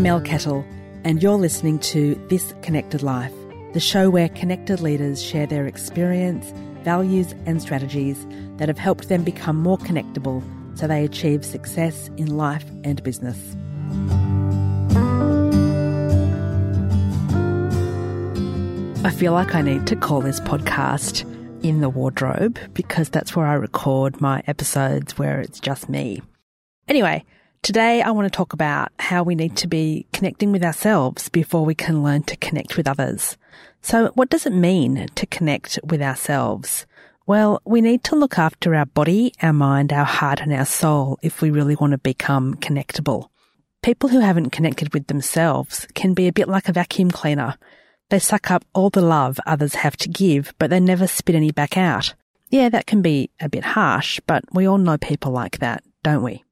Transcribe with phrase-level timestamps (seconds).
[0.00, 0.64] Mel Kettle,
[1.04, 3.34] and you're listening to This Connected Life,
[3.74, 8.26] the show where connected leaders share their experience, values, and strategies
[8.56, 10.42] that have helped them become more connectable
[10.74, 13.36] so they achieve success in life and business.
[19.04, 21.30] I feel like I need to call this podcast
[21.62, 26.22] In the Wardrobe because that's where I record my episodes where it's just me.
[26.88, 27.22] Anyway,
[27.62, 31.64] today I want to talk about how we need to be connecting with ourselves before
[31.64, 33.36] we can learn to connect with others.
[33.82, 36.86] So what does it mean to connect with ourselves?
[37.26, 41.18] Well, we need to look after our body, our mind, our heart and our soul
[41.22, 43.28] if we really want to become connectable.
[43.82, 47.56] People who haven't connected with themselves can be a bit like a vacuum cleaner.
[48.08, 51.52] They suck up all the love others have to give, but they never spit any
[51.52, 52.14] back out.
[52.48, 56.24] Yeah, that can be a bit harsh, but we all know people like that, don't
[56.24, 56.42] we?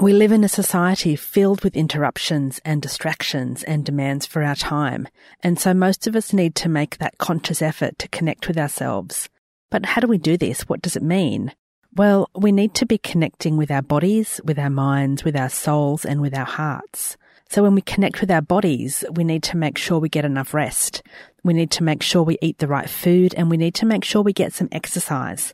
[0.00, 5.06] We live in a society filled with interruptions and distractions and demands for our time,
[5.42, 9.28] and so most of us need to make that conscious effort to connect with ourselves.
[9.70, 10.62] But how do we do this?
[10.62, 11.52] What does it mean?
[11.94, 16.06] Well, we need to be connecting with our bodies, with our minds, with our souls,
[16.06, 17.18] and with our hearts.
[17.50, 20.54] So when we connect with our bodies, we need to make sure we get enough
[20.54, 21.02] rest.
[21.42, 24.04] We need to make sure we eat the right food and we need to make
[24.04, 25.52] sure we get some exercise.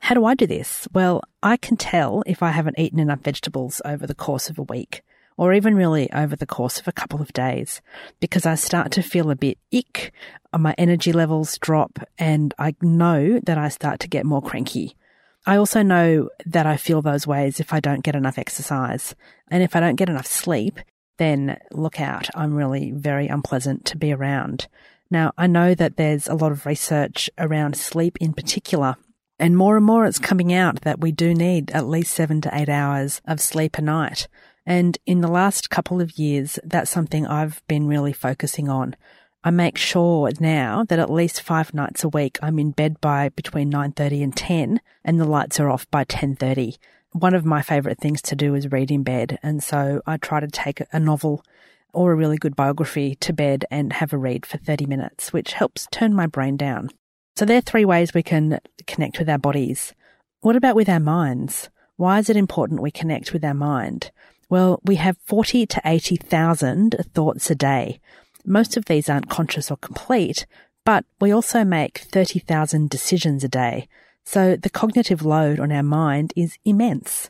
[0.00, 0.86] How do I do this?
[0.92, 4.62] Well, I can tell if I haven't eaten enough vegetables over the course of a
[4.62, 5.02] week
[5.36, 7.80] or even really over the course of a couple of days
[8.20, 10.12] because I start to feel a bit ick,
[10.52, 14.96] uh, my energy levels drop and I know that I start to get more cranky.
[15.44, 19.14] I also know that I feel those ways if I don't get enough exercise
[19.50, 20.80] and if I don't get enough sleep,
[21.18, 22.28] then look out.
[22.34, 24.66] I'm really very unpleasant to be around.
[25.10, 28.96] Now, I know that there's a lot of research around sleep in particular
[29.38, 32.50] and more and more it's coming out that we do need at least seven to
[32.52, 34.28] eight hours of sleep a night.
[34.64, 38.96] And in the last couple of years, that's something I've been really focusing on.
[39.44, 43.28] I make sure now that at least five nights a week I'm in bed by
[43.28, 46.78] between 9.30 and 10 and the lights are off by 10.30.
[47.12, 49.38] One of my favourite things to do is read in bed.
[49.42, 51.44] And so I try to take a novel
[51.92, 55.52] or a really good biography to bed and have a read for 30 minutes, which
[55.52, 56.90] helps turn my brain down.
[57.36, 59.92] So there are three ways we can connect with our bodies.
[60.40, 61.68] What about with our minds?
[61.96, 64.10] Why is it important we connect with our mind?
[64.48, 68.00] Well, we have 40 to 80,000 thoughts a day.
[68.46, 70.46] Most of these aren't conscious or complete,
[70.84, 73.88] but we also make 30,000 decisions a day.
[74.24, 77.28] So the cognitive load on our mind is immense.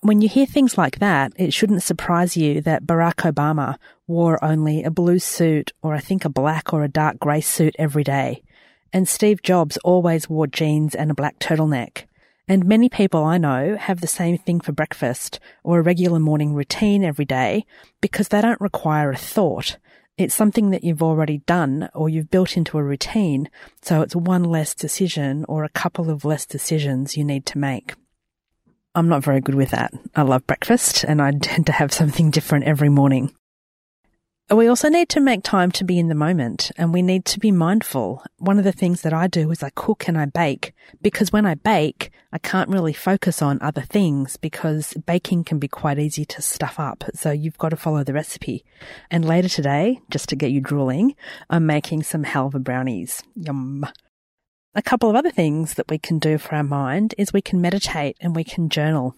[0.00, 3.76] When you hear things like that, it shouldn't surprise you that Barack Obama
[4.08, 7.76] wore only a blue suit or I think a black or a dark grey suit
[7.78, 8.42] every day.
[8.96, 12.04] And Steve Jobs always wore jeans and a black turtleneck.
[12.48, 16.54] And many people I know have the same thing for breakfast or a regular morning
[16.54, 17.66] routine every day
[18.00, 19.76] because they don't require a thought.
[20.16, 23.50] It's something that you've already done or you've built into a routine.
[23.82, 27.92] So it's one less decision or a couple of less decisions you need to make.
[28.94, 29.92] I'm not very good with that.
[30.14, 33.34] I love breakfast and I tend to have something different every morning.
[34.48, 37.40] We also need to make time to be in the moment and we need to
[37.40, 38.22] be mindful.
[38.38, 41.44] One of the things that I do is I cook and I bake because when
[41.44, 46.24] I bake, I can't really focus on other things because baking can be quite easy
[46.26, 47.02] to stuff up.
[47.12, 48.64] So you've got to follow the recipe.
[49.10, 51.16] And later today, just to get you drooling,
[51.50, 53.24] I'm making some halva brownies.
[53.34, 53.84] Yum.
[54.76, 57.60] A couple of other things that we can do for our mind is we can
[57.60, 59.16] meditate and we can journal.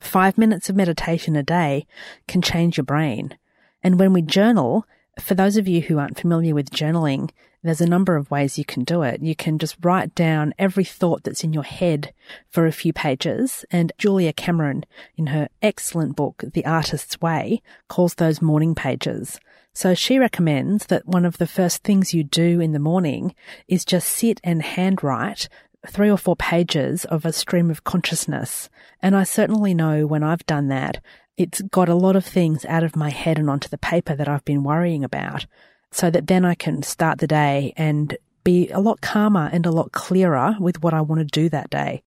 [0.00, 1.86] Five minutes of meditation a day
[2.26, 3.36] can change your brain.
[3.84, 4.86] And when we journal,
[5.20, 7.30] for those of you who aren't familiar with journaling,
[7.62, 9.22] there's a number of ways you can do it.
[9.22, 12.12] You can just write down every thought that's in your head
[12.50, 13.64] for a few pages.
[13.70, 14.84] And Julia Cameron,
[15.16, 19.38] in her excellent book, The Artist's Way, calls those morning pages.
[19.72, 23.34] So she recommends that one of the first things you do in the morning
[23.66, 25.48] is just sit and handwrite
[25.86, 28.68] three or four pages of a stream of consciousness.
[29.00, 31.02] And I certainly know when I've done that,
[31.36, 34.28] it's got a lot of things out of my head and onto the paper that
[34.28, 35.46] I've been worrying about
[35.90, 39.70] so that then I can start the day and be a lot calmer and a
[39.70, 42.02] lot clearer with what I want to do that day.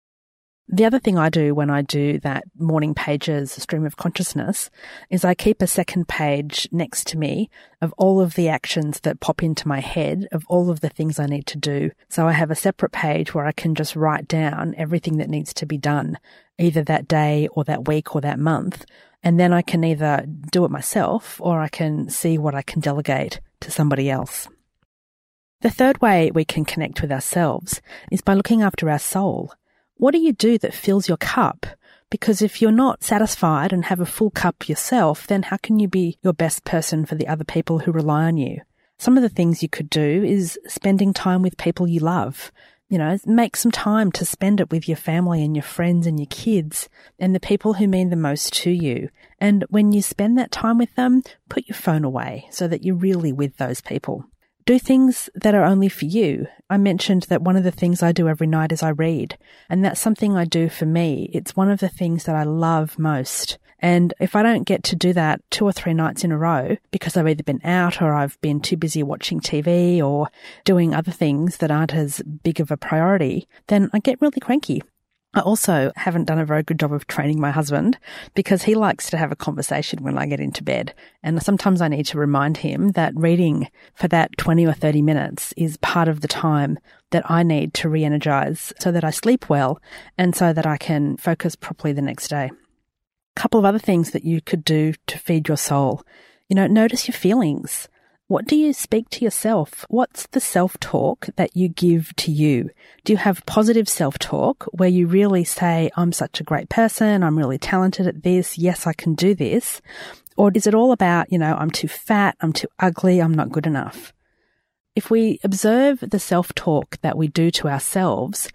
[0.67, 4.71] The other thing I do when I do that morning pages stream of consciousness
[5.11, 7.51] is I keep a second page next to me
[7.81, 11.19] of all of the actions that pop into my head of all of the things
[11.19, 11.91] I need to do.
[12.09, 15.53] So I have a separate page where I can just write down everything that needs
[15.53, 16.17] to be done,
[16.57, 18.85] either that day or that week or that month.
[19.21, 22.79] And then I can either do it myself or I can see what I can
[22.79, 24.47] delegate to somebody else.
[25.61, 27.81] The third way we can connect with ourselves
[28.11, 29.53] is by looking after our soul.
[29.97, 31.65] What do you do that fills your cup?
[32.09, 35.87] Because if you're not satisfied and have a full cup yourself, then how can you
[35.87, 38.61] be your best person for the other people who rely on you?
[38.97, 42.51] Some of the things you could do is spending time with people you love.
[42.87, 46.19] You know, make some time to spend it with your family and your friends and
[46.19, 46.87] your kids
[47.17, 49.09] and the people who mean the most to you.
[49.39, 52.95] And when you spend that time with them, put your phone away so that you're
[52.95, 54.25] really with those people.
[54.65, 56.47] Do things that are only for you.
[56.71, 59.37] I mentioned that one of the things I do every night is I read,
[59.69, 61.29] and that's something I do for me.
[61.33, 63.59] It's one of the things that I love most.
[63.77, 66.77] And if I don't get to do that two or three nights in a row
[66.89, 70.29] because I've either been out or I've been too busy watching TV or
[70.63, 74.81] doing other things that aren't as big of a priority, then I get really cranky.
[75.35, 77.97] I also haven't done a very good job of training my husband
[78.35, 80.93] because he likes to have a conversation when I get into bed.
[81.23, 85.53] And sometimes I need to remind him that reading for that 20 or 30 minutes
[85.57, 86.79] is part of the time
[87.11, 89.81] that I need to re energize so that I sleep well
[90.17, 92.49] and so that I can focus properly the next day.
[92.49, 96.01] A couple of other things that you could do to feed your soul.
[96.47, 97.89] You know, notice your feelings.
[98.27, 99.85] What do you speak to yourself?
[99.87, 102.71] What's the self talk that you give to you?
[103.03, 107.21] Do you have positive self talk where you really say, I'm such a great person.
[107.21, 108.57] I'm really talented at this.
[108.57, 109.79] Yes, I can do this.
[110.37, 112.35] Or is it all about, you know, I'm too fat.
[112.41, 113.19] I'm too ugly.
[113.19, 114.11] I'm not good enough.
[114.95, 118.49] If we observe the self talk that we do to ourselves,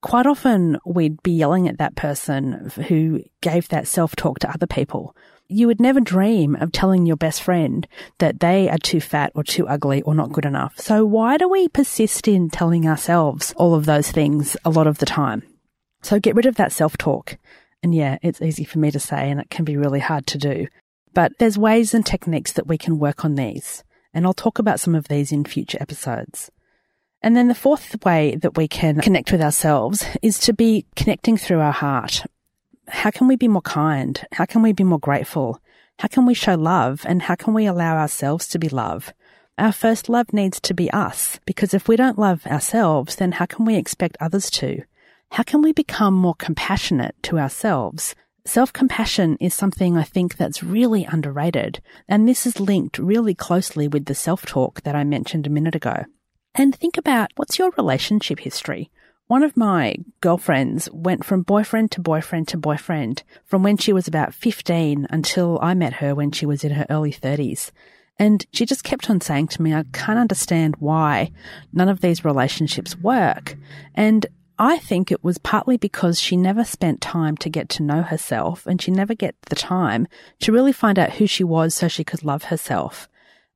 [0.00, 4.66] quite often we'd be yelling at that person who gave that self talk to other
[4.66, 5.14] people
[5.54, 7.86] you would never dream of telling your best friend
[8.18, 10.78] that they are too fat or too ugly or not good enough.
[10.78, 14.98] So why do we persist in telling ourselves all of those things a lot of
[14.98, 15.42] the time?
[16.02, 17.38] So get rid of that self talk.
[17.82, 20.38] And yeah, it's easy for me to say and it can be really hard to
[20.38, 20.68] do.
[21.14, 23.84] But there's ways and techniques that we can work on these.
[24.14, 26.50] And I'll talk about some of these in future episodes.
[27.22, 31.36] And then the fourth way that we can connect with ourselves is to be connecting
[31.36, 32.24] through our heart
[32.88, 34.24] how can we be more kind?
[34.32, 35.60] How can we be more grateful?
[35.98, 37.04] How can we show love?
[37.06, 39.12] And how can we allow ourselves to be love?
[39.58, 43.46] Our first love needs to be us, because if we don't love ourselves, then how
[43.46, 44.82] can we expect others to?
[45.32, 48.14] How can we become more compassionate to ourselves?
[48.44, 53.86] Self compassion is something I think that's really underrated, and this is linked really closely
[53.86, 56.04] with the self talk that I mentioned a minute ago.
[56.54, 58.90] And think about what's your relationship history?
[59.28, 64.06] One of my girlfriends went from boyfriend to boyfriend to boyfriend from when she was
[64.06, 67.70] about 15 until I met her when she was in her early 30s.
[68.18, 71.32] And she just kept on saying to me, I can't understand why
[71.72, 73.56] none of these relationships work.
[73.94, 74.26] And
[74.58, 78.66] I think it was partly because she never spent time to get to know herself
[78.66, 80.06] and she never get the time
[80.40, 83.08] to really find out who she was so she could love herself.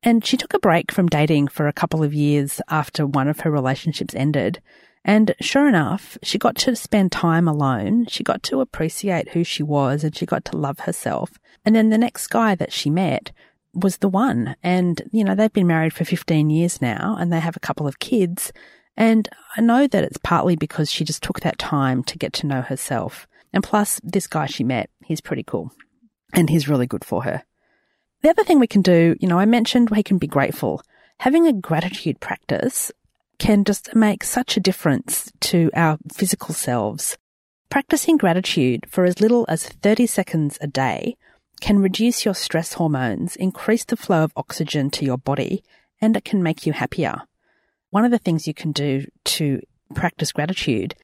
[0.03, 3.41] And she took a break from dating for a couple of years after one of
[3.41, 4.61] her relationships ended.
[5.07, 8.07] And sure enough, she got to spend time alone.
[8.07, 11.31] She got to appreciate who she was and she got to love herself.
[11.63, 13.31] And then the next guy that she met
[13.73, 14.57] was the one.
[14.61, 17.87] And, you know, they've been married for 15 years now and they have a couple
[17.87, 18.51] of kids.
[18.97, 22.47] And I know that it's partly because she just took that time to get to
[22.47, 23.27] know herself.
[23.53, 25.71] And plus, this guy she met, he's pretty cool
[26.33, 27.43] and he's really good for her.
[28.23, 30.81] The other thing we can do, you know, I mentioned we can be grateful.
[31.19, 32.91] Having a gratitude practice
[33.39, 37.17] can just make such a difference to our physical selves.
[37.69, 41.15] Practicing gratitude for as little as 30 seconds a day
[41.59, 45.63] can reduce your stress hormones, increase the flow of oxygen to your body,
[45.99, 47.23] and it can make you happier.
[47.89, 49.61] One of the things you can do to
[49.93, 50.95] practice gratitude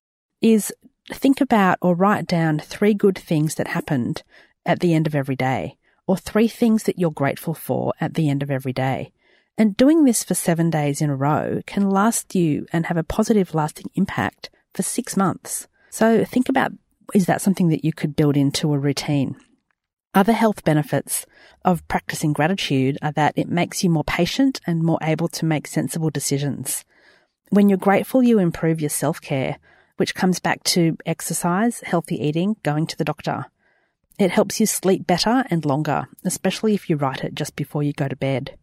[0.42, 0.74] is
[1.12, 4.24] think about or write down three good things that happened
[4.66, 8.30] at the end of every day, or three things that you're grateful for at the
[8.30, 9.12] end of every day.
[9.58, 13.04] And doing this for seven days in a row can last you and have a
[13.04, 15.68] positive lasting impact for six months.
[15.90, 16.72] So think about
[17.14, 19.36] is that something that you could build into a routine?
[20.16, 21.26] Other health benefits
[21.66, 25.68] of practicing gratitude are that it makes you more patient and more able to make
[25.68, 26.86] sensible decisions.
[27.50, 29.58] When you're grateful, you improve your self care,
[29.98, 33.46] which comes back to exercise, healthy eating, going to the doctor.
[34.18, 37.94] It helps you sleep better and longer, especially if you write it just before you
[37.94, 38.58] go to bed.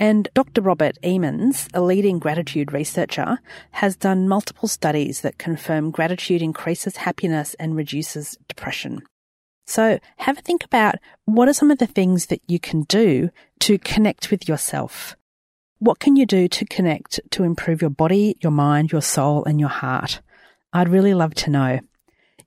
[0.00, 0.60] And Dr.
[0.60, 3.38] Robert Emmons, a leading gratitude researcher,
[3.72, 9.02] has done multiple studies that confirm gratitude increases happiness and reduces depression.
[9.66, 13.30] So have a think about what are some of the things that you can do
[13.60, 15.16] to connect with yourself.
[15.80, 19.60] What can you do to connect to improve your body, your mind, your soul, and
[19.60, 20.20] your heart?
[20.72, 21.80] I'd really love to know.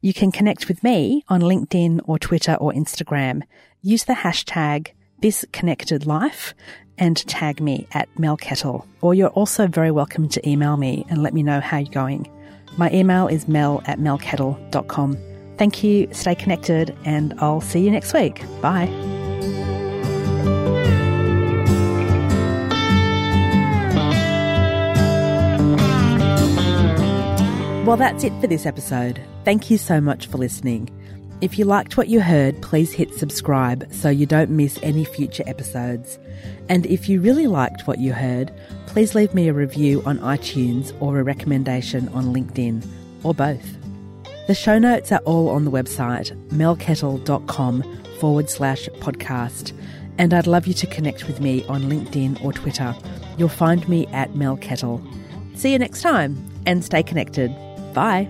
[0.01, 3.43] You can connect with me on LinkedIn or Twitter or Instagram.
[3.81, 4.91] Use the hashtag
[5.21, 6.55] this connected life
[6.97, 8.85] and tag me at Mel Kettle.
[9.01, 12.29] Or you're also very welcome to email me and let me know how you're going.
[12.77, 15.17] My email is mel at melkettle.com.
[15.57, 18.43] Thank you, stay connected, and I'll see you next week.
[18.61, 18.87] Bye.
[27.85, 29.21] Well, that's it for this episode.
[29.43, 30.89] Thank you so much for listening.
[31.41, 35.43] If you liked what you heard, please hit subscribe so you don't miss any future
[35.47, 36.19] episodes.
[36.69, 38.53] And if you really liked what you heard,
[38.85, 42.85] please leave me a review on iTunes or a recommendation on LinkedIn,
[43.23, 43.65] or both.
[44.45, 47.83] The show notes are all on the website, melkettle.com
[48.19, 49.73] forward slash podcast.
[50.19, 52.95] And I'd love you to connect with me on LinkedIn or Twitter.
[53.39, 55.01] You'll find me at Mel Kettle.
[55.55, 57.51] See you next time and stay connected.
[57.95, 58.27] Bye.